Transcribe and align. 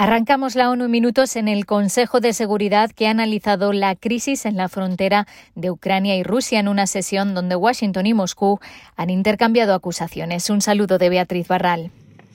Arrancamos 0.00 0.54
la 0.54 0.70
ONU 0.70 0.88
minutos 0.88 1.34
en 1.34 1.48
el 1.48 1.66
Consejo 1.66 2.20
de 2.20 2.32
Seguridad 2.32 2.92
que 2.92 3.08
ha 3.08 3.10
analizado 3.10 3.72
la 3.72 3.96
crisis 3.96 4.46
en 4.46 4.56
la 4.56 4.68
frontera 4.68 5.26
de 5.56 5.72
Ucrania 5.72 6.16
y 6.16 6.22
Rusia 6.22 6.60
en 6.60 6.68
una 6.68 6.86
sesión 6.86 7.34
donde 7.34 7.56
Washington 7.56 8.06
y 8.06 8.14
Moscú 8.14 8.60
han 8.94 9.10
intercambiado 9.10 9.74
acusaciones. 9.74 10.50
Un 10.50 10.60
saludo 10.60 10.98
de 10.98 11.08
Beatriz 11.08 11.48
Barral. 11.48 11.90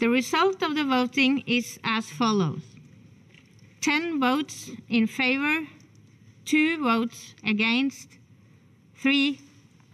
The 0.00 0.08
result 0.08 0.62
of 0.62 0.74
the 0.74 0.84
voting 0.84 1.44
is 1.46 1.80
as 1.82 2.04
follows. 2.04 2.62
10 3.80 4.20
votes 4.20 4.72
in 4.90 5.08
favor, 5.08 5.66
2 6.44 6.78
votes 6.78 7.36
against, 7.42 8.12
3 9.02 9.45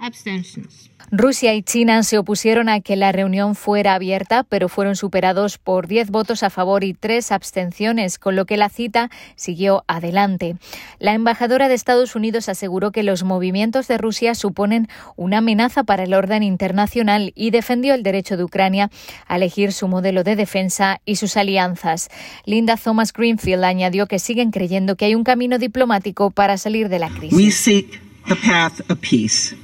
abstentions. 0.03 0.91
Rusia 1.11 1.55
y 1.55 1.63
China 1.63 2.03
se 2.05 2.17
opusieron 2.17 2.69
a 2.69 2.81
que 2.81 2.97
la 2.97 3.13
reunión 3.13 3.55
fuera 3.55 3.95
abierta, 3.95 4.45
pero 4.45 4.69
fueron 4.69 4.97
superados 4.97 5.59
por 5.59 5.87
10 5.87 6.11
votos 6.11 6.43
a 6.43 6.49
favor 6.49 6.85
y 6.85 6.95
3 6.95 7.33
abstenciones, 7.33 8.19
con 8.19 8.35
lo 8.35 8.47
que 8.47 8.57
la 8.57 8.71
cita 8.71 9.11
siguió 9.35 9.85
adelante. 9.89 10.57
La 10.99 11.13
embajadora 11.13 11.69
de 11.69 11.75
Estados 11.75 12.15
Unidos 12.17 12.49
aseguró 12.49 12.93
que 12.93 13.03
los 13.03 13.25
movimientos 13.25 13.89
de 13.89 13.99
Rusia 13.99 14.35
suponen 14.35 14.89
una 15.17 15.39
amenaza 15.39 15.85
para 15.85 16.05
el 16.05 16.15
orden 16.15 16.43
internacional 16.43 17.33
y 17.35 17.51
defendió 17.51 17.95
el 17.95 18.03
derecho 18.03 18.37
de 18.37 18.45
Ucrania 18.45 18.91
a 19.27 19.37
elegir 19.37 19.73
su 19.73 19.89
modelo 19.89 20.25
de 20.25 20.37
defensa 20.37 21.01
y 21.05 21.17
sus 21.17 21.37
alianzas. 21.37 22.09
Linda 22.47 22.77
Thomas 22.77 23.13
Greenfield 23.13 23.65
añadió 23.65 24.07
que 24.07 24.19
siguen 24.19 24.51
creyendo 24.51 24.97
que 24.97 25.05
hay 25.05 25.15
un 25.15 25.25
camino 25.25 25.59
diplomático 25.59 26.31
para 26.31 26.57
salir 26.57 26.89
de 26.89 26.99
la 27.01 27.11
crisis. 27.11 27.37
We 27.37 27.51
seek 27.51 28.01
the 28.27 28.37
path 28.37 28.81
of 28.91 28.99
peace. 29.01 29.55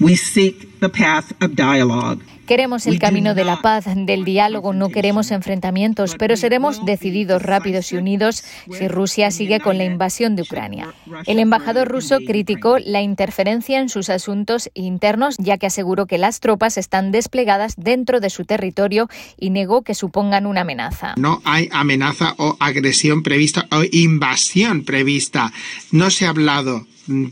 We 0.00 0.16
seek 0.16 0.80
the 0.80 0.88
path 0.88 1.32
of 1.40 1.52
dialogue. 1.56 2.22
Queremos 2.46 2.86
el 2.86 3.00
camino 3.00 3.34
de 3.34 3.44
la 3.44 3.60
paz, 3.60 3.86
del 3.86 4.24
diálogo, 4.24 4.72
no 4.72 4.90
queremos 4.90 5.32
enfrentamientos, 5.32 6.14
pero 6.16 6.36
seremos 6.36 6.84
decididos, 6.84 7.42
rápidos 7.42 7.92
y 7.92 7.96
unidos 7.96 8.44
si 8.70 8.86
Rusia 8.86 9.32
sigue 9.32 9.58
con 9.58 9.78
la 9.78 9.84
invasión 9.84 10.36
de 10.36 10.42
Ucrania. 10.42 10.94
El 11.26 11.40
embajador 11.40 11.88
ruso 11.88 12.18
criticó 12.24 12.78
la 12.78 13.02
interferencia 13.02 13.80
en 13.80 13.88
sus 13.88 14.10
asuntos 14.10 14.70
internos, 14.74 15.36
ya 15.38 15.58
que 15.58 15.66
aseguró 15.66 16.06
que 16.06 16.18
las 16.18 16.38
tropas 16.38 16.78
están 16.78 17.10
desplegadas 17.10 17.74
dentro 17.76 18.20
de 18.20 18.30
su 18.30 18.44
territorio 18.44 19.08
y 19.36 19.50
negó 19.50 19.82
que 19.82 19.94
supongan 19.94 20.46
una 20.46 20.60
amenaza. 20.60 21.14
No 21.16 21.42
hay 21.44 21.68
amenaza 21.72 22.34
o 22.38 22.56
agresión 22.60 23.24
prevista 23.24 23.66
o 23.72 23.82
invasión 23.90 24.84
prevista. 24.84 25.52
No 25.90 26.10
se 26.10 26.26
ha 26.26 26.30
hablado 26.30 26.86
mm, 27.08 27.24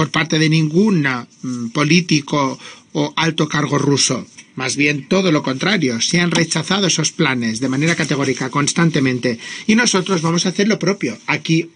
por 0.00 0.10
parte 0.10 0.38
de 0.38 0.48
ningún 0.48 1.02
mm, 1.02 1.72
político 1.72 2.58
o 2.94 3.12
alto 3.16 3.46
cargo 3.50 3.76
ruso. 3.76 4.24
Más 4.54 4.74
bien 4.74 5.06
todo 5.08 5.30
lo 5.30 5.42
contrario, 5.42 6.00
se 6.00 6.20
han 6.20 6.30
rechazado 6.30 6.86
esos 6.86 7.12
planes 7.12 7.60
de 7.60 7.68
manera 7.68 7.94
categórica 7.94 8.48
constantemente 8.48 9.38
y 9.66 9.74
nosotros 9.74 10.22
vamos 10.22 10.46
a 10.46 10.48
hacer 10.48 10.68
lo 10.68 10.78
propio 10.78 11.18
aquí 11.26 11.68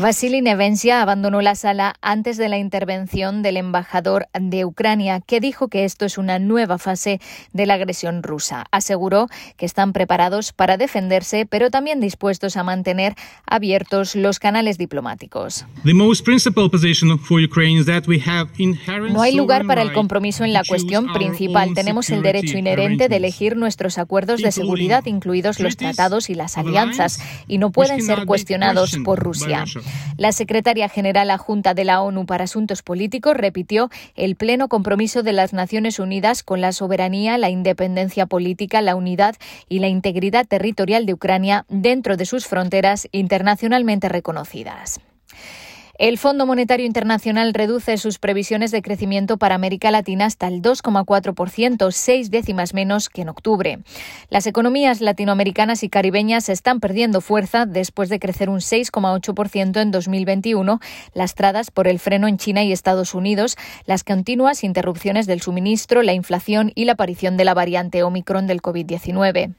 Vasily 0.00 0.42
Nevencia 0.42 1.02
abandonó 1.02 1.40
la 1.42 1.54
sala 1.54 1.94
antes 2.00 2.36
de 2.36 2.48
la 2.48 2.58
intervención 2.58 3.42
del 3.42 3.56
embajador 3.56 4.26
de 4.38 4.64
Ucrania, 4.64 5.20
que 5.20 5.40
dijo 5.40 5.68
que 5.68 5.84
esto 5.84 6.04
es 6.04 6.18
una 6.18 6.38
nueva 6.38 6.78
fase 6.78 7.20
de 7.52 7.66
la 7.66 7.74
agresión 7.74 8.22
rusa. 8.22 8.64
Aseguró 8.70 9.28
que 9.56 9.66
están 9.66 9.92
preparados 9.92 10.52
para 10.52 10.76
defenderse, 10.76 11.46
pero 11.46 11.70
también 11.70 12.00
dispuestos 12.00 12.56
a 12.56 12.62
mantener 12.62 13.14
abiertos 13.46 14.16
los 14.16 14.38
canales 14.38 14.78
diplomáticos. 14.78 15.66
No 19.10 19.22
hay 19.22 19.34
lugar 19.34 19.66
para 19.66 19.82
el 19.82 19.92
compromiso 19.92 20.44
en 20.44 20.52
la 20.52 20.62
cuestión 20.64 21.12
principal. 21.12 21.74
Tenemos 21.74 22.10
el 22.10 22.22
derecho 22.22 22.58
inherente 22.58 23.08
de 23.08 23.16
elegir 23.16 23.56
nuestros 23.56 23.98
acuerdos 23.98 24.42
de 24.42 24.52
seguridad, 24.52 25.04
incluidos 25.06 25.60
los 25.60 25.76
tratados 25.76 26.30
y 26.30 26.34
las 26.34 26.58
alianzas, 26.58 27.20
y 27.46 27.58
no 27.58 27.70
pueden 27.70 28.02
ser 28.02 28.26
cuestionados 28.26 28.96
por 29.04 29.18
Rusia. 29.18 29.55
La 30.16 30.32
secretaria 30.32 30.88
general 30.88 31.30
adjunta 31.30 31.74
de 31.74 31.84
la 31.84 32.00
ONU 32.00 32.26
para 32.26 32.44
Asuntos 32.44 32.82
Políticos 32.82 33.36
repitió 33.36 33.90
el 34.14 34.36
pleno 34.36 34.68
compromiso 34.68 35.22
de 35.22 35.32
las 35.32 35.52
Naciones 35.52 35.98
Unidas 35.98 36.42
con 36.42 36.60
la 36.60 36.72
soberanía, 36.72 37.38
la 37.38 37.50
independencia 37.50 38.26
política, 38.26 38.82
la 38.82 38.96
unidad 38.96 39.36
y 39.68 39.78
la 39.78 39.88
integridad 39.88 40.46
territorial 40.46 41.06
de 41.06 41.14
Ucrania 41.14 41.64
dentro 41.68 42.16
de 42.16 42.26
sus 42.26 42.46
fronteras 42.46 43.08
internacionalmente 43.12 44.08
reconocidas. 44.08 45.00
El 45.98 46.18
Fondo 46.18 46.44
Monetario 46.44 46.84
Internacional 46.84 47.54
reduce 47.54 47.96
sus 47.96 48.18
previsiones 48.18 48.70
de 48.70 48.82
crecimiento 48.82 49.38
para 49.38 49.54
América 49.54 49.90
Latina 49.90 50.26
hasta 50.26 50.46
el 50.46 50.60
2,4%, 50.60 51.90
seis 51.90 52.30
décimas 52.30 52.74
menos 52.74 53.08
que 53.08 53.22
en 53.22 53.30
octubre. 53.30 53.78
Las 54.28 54.46
economías 54.46 55.00
latinoamericanas 55.00 55.82
y 55.82 55.88
caribeñas 55.88 56.50
están 56.50 56.80
perdiendo 56.80 57.22
fuerza 57.22 57.64
después 57.64 58.10
de 58.10 58.18
crecer 58.18 58.50
un 58.50 58.58
6,8% 58.58 59.80
en 59.80 59.90
2021, 59.90 60.80
lastradas 61.14 61.70
por 61.70 61.88
el 61.88 61.98
freno 61.98 62.28
en 62.28 62.36
China 62.36 62.62
y 62.62 62.72
Estados 62.72 63.14
Unidos, 63.14 63.56
las 63.86 64.04
continuas 64.04 64.64
interrupciones 64.64 65.26
del 65.26 65.40
suministro, 65.40 66.02
la 66.02 66.12
inflación 66.12 66.72
y 66.74 66.84
la 66.84 66.92
aparición 66.92 67.38
de 67.38 67.46
la 67.46 67.54
variante 67.54 68.02
Omicron 68.02 68.46
del 68.46 68.60
COVID-19. 68.60 69.54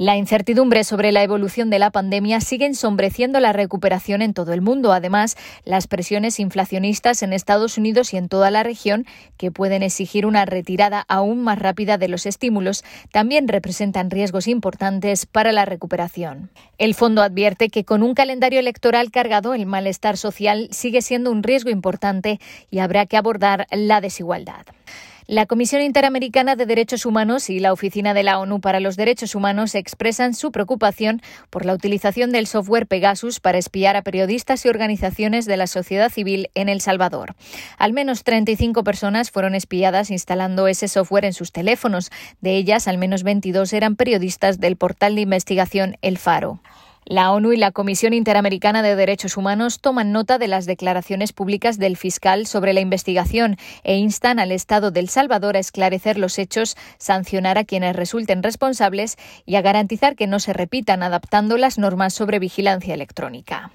La 0.00 0.16
incertidumbre 0.16 0.82
sobre 0.82 1.12
la 1.12 1.22
evolución 1.22 1.68
de 1.68 1.78
la 1.78 1.90
pandemia 1.90 2.40
sigue 2.40 2.64
ensombreciendo 2.64 3.38
la 3.38 3.52
recuperación 3.52 4.22
en 4.22 4.32
todo 4.32 4.54
el 4.54 4.62
mundo. 4.62 4.94
Además, 4.94 5.36
las 5.66 5.88
presiones 5.88 6.40
inflacionistas 6.40 7.22
en 7.22 7.34
Estados 7.34 7.76
Unidos 7.76 8.14
y 8.14 8.16
en 8.16 8.30
toda 8.30 8.50
la 8.50 8.62
región, 8.62 9.04
que 9.36 9.50
pueden 9.50 9.82
exigir 9.82 10.24
una 10.24 10.46
retirada 10.46 11.04
aún 11.06 11.42
más 11.42 11.58
rápida 11.58 11.98
de 11.98 12.08
los 12.08 12.24
estímulos, 12.24 12.82
también 13.12 13.46
representan 13.46 14.10
riesgos 14.10 14.48
importantes 14.48 15.26
para 15.26 15.52
la 15.52 15.66
recuperación. 15.66 16.48
El 16.78 16.94
fondo 16.94 17.20
advierte 17.20 17.68
que 17.68 17.84
con 17.84 18.02
un 18.02 18.14
calendario 18.14 18.58
electoral 18.58 19.10
cargado, 19.10 19.52
el 19.52 19.66
malestar 19.66 20.16
social 20.16 20.68
sigue 20.70 21.02
siendo 21.02 21.30
un 21.30 21.42
riesgo 21.42 21.68
importante 21.68 22.40
y 22.70 22.78
habrá 22.78 23.04
que 23.04 23.18
abordar 23.18 23.66
la 23.70 24.00
desigualdad. 24.00 24.64
La 25.30 25.46
Comisión 25.46 25.80
Interamericana 25.82 26.56
de 26.56 26.66
Derechos 26.66 27.06
Humanos 27.06 27.50
y 27.50 27.60
la 27.60 27.72
Oficina 27.72 28.14
de 28.14 28.24
la 28.24 28.40
ONU 28.40 28.60
para 28.60 28.80
los 28.80 28.96
Derechos 28.96 29.36
Humanos 29.36 29.76
expresan 29.76 30.34
su 30.34 30.50
preocupación 30.50 31.22
por 31.50 31.64
la 31.64 31.72
utilización 31.72 32.32
del 32.32 32.48
software 32.48 32.88
Pegasus 32.88 33.38
para 33.38 33.56
espiar 33.56 33.94
a 33.94 34.02
periodistas 34.02 34.66
y 34.66 34.68
organizaciones 34.68 35.46
de 35.46 35.56
la 35.56 35.68
sociedad 35.68 36.10
civil 36.10 36.50
en 36.56 36.68
El 36.68 36.80
Salvador. 36.80 37.36
Al 37.78 37.92
menos 37.92 38.24
35 38.24 38.82
personas 38.82 39.30
fueron 39.30 39.54
espiadas 39.54 40.10
instalando 40.10 40.66
ese 40.66 40.88
software 40.88 41.26
en 41.26 41.32
sus 41.32 41.52
teléfonos. 41.52 42.10
De 42.40 42.56
ellas, 42.56 42.88
al 42.88 42.98
menos 42.98 43.22
22 43.22 43.72
eran 43.72 43.94
periodistas 43.94 44.58
del 44.58 44.74
portal 44.74 45.14
de 45.14 45.20
investigación 45.20 45.96
El 46.02 46.18
Faro. 46.18 46.58
La 47.10 47.32
ONU 47.32 47.52
y 47.52 47.56
la 47.56 47.72
Comisión 47.72 48.12
Interamericana 48.12 48.82
de 48.82 48.94
Derechos 48.94 49.36
Humanos 49.36 49.80
toman 49.80 50.12
nota 50.12 50.38
de 50.38 50.46
las 50.46 50.64
declaraciones 50.64 51.32
públicas 51.32 51.76
del 51.76 51.96
fiscal 51.96 52.46
sobre 52.46 52.72
la 52.72 52.78
investigación 52.78 53.56
e 53.82 53.96
instan 53.96 54.38
al 54.38 54.52
Estado 54.52 54.92
de 54.92 55.00
El 55.00 55.08
Salvador 55.08 55.56
a 55.56 55.58
esclarecer 55.58 56.16
los 56.16 56.38
hechos, 56.38 56.76
sancionar 56.98 57.58
a 57.58 57.64
quienes 57.64 57.96
resulten 57.96 58.44
responsables 58.44 59.16
y 59.44 59.56
a 59.56 59.60
garantizar 59.60 60.14
que 60.14 60.28
no 60.28 60.38
se 60.38 60.52
repitan 60.52 61.02
adaptando 61.02 61.56
las 61.56 61.78
normas 61.78 62.14
sobre 62.14 62.38
vigilancia 62.38 62.94
electrónica. 62.94 63.72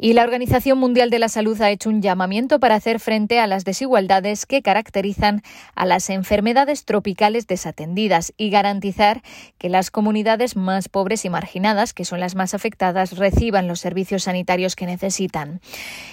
Y 0.00 0.12
la 0.12 0.22
Organización 0.22 0.78
Mundial 0.78 1.10
de 1.10 1.18
la 1.18 1.28
Salud 1.28 1.60
ha 1.60 1.70
hecho 1.70 1.90
un 1.90 2.00
llamamiento 2.00 2.60
para 2.60 2.76
hacer 2.76 3.00
frente 3.00 3.40
a 3.40 3.48
las 3.48 3.64
desigualdades 3.64 4.46
que 4.46 4.62
caracterizan 4.62 5.42
a 5.74 5.86
las 5.86 6.08
enfermedades 6.08 6.84
tropicales 6.84 7.48
desatendidas 7.48 8.32
y 8.36 8.50
garantizar 8.50 9.22
que 9.58 9.68
las 9.68 9.90
comunidades 9.90 10.54
más 10.54 10.88
pobres 10.88 11.24
y 11.24 11.30
marginadas, 11.30 11.94
que 11.94 12.04
son 12.04 12.20
las 12.20 12.36
más 12.36 12.54
afectadas, 12.54 13.16
reciban 13.16 13.66
los 13.66 13.80
servicios 13.80 14.22
sanitarios 14.22 14.76
que 14.76 14.86
necesitan. 14.86 15.60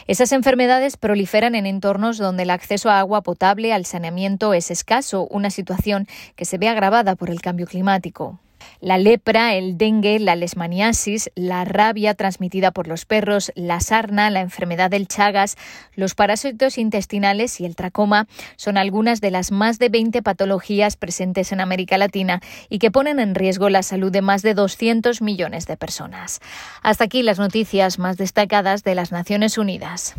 Esas 0.08 0.32
enfermedades 0.32 0.98
proliferan 0.98 1.54
en 1.54 1.68
entornos 1.68 2.18
donde 2.18 2.42
el 2.44 2.50
acceso 2.50 2.90
a 2.90 2.98
agua 2.98 3.22
potable, 3.22 3.72
al 3.72 3.86
saneamiento 3.86 4.56
es 4.56 4.72
escaso, 4.72 5.28
una 5.30 5.52
situación 5.52 6.08
que 6.36 6.46
se 6.46 6.58
ve 6.58 6.70
agravada 6.70 7.16
por 7.16 7.30
el 7.30 7.40
cambio 7.40 7.68
climático. 7.68 8.40
La 8.82 8.98
lepra, 8.98 9.56
el 9.56 9.78
dengue, 9.78 10.20
la 10.20 10.36
lesmaniasis, 10.36 11.32
la 11.36 11.66
rabia 11.66 12.14
transmitida 12.14 12.72
por 12.72 12.88
los 12.88 13.06
perros, 13.06 13.52
la 13.56 13.80
sarna, 13.80 14.30
la 14.30 14.42
enfermedad 14.42 14.90
del 14.90 15.08
Chagas, 15.08 15.58
los 15.96 16.16
parásitos 16.16 16.78
intestinales 16.78 17.60
y 17.60 17.66
el 17.66 17.76
tracoma 17.76 18.28
son 18.56 18.78
algunas 18.78 19.22
de 19.22 19.32
las 19.32 19.52
más 19.52 19.80
de 19.80 19.90
20 19.90 20.22
patologías 20.22 20.98
presentes 20.98 21.52
en 21.52 21.62
América 21.62 21.98
Latina 21.98 22.42
y 22.70 22.80
que 22.80 22.92
ponen 22.92 23.20
en 23.20 23.36
riesgo 23.36 23.70
la 23.70 23.84
salud 23.84 24.12
de 24.12 24.22
más 24.22 24.42
de 24.42 24.54
200 24.54 25.22
millones 25.22 25.68
de 25.68 25.78
personas. 25.78 26.40
Hasta 26.82 27.06
aquí 27.06 27.24
las 27.24 27.40
noticias 27.40 28.00
más 28.00 28.18
destacadas 28.18 28.84
de 28.84 28.96
las 28.96 29.12
Naciones 29.12 29.58
Unidas. 29.58 30.16